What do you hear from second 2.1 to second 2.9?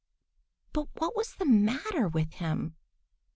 him?